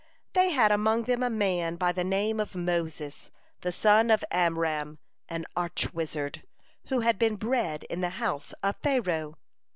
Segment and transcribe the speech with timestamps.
[0.33, 3.29] They had among them a man by the name of Moses,
[3.61, 4.97] the son of Amram,
[5.29, 6.41] an arch wizard,
[6.87, 9.37] who had been bred in the house of Pharaoh.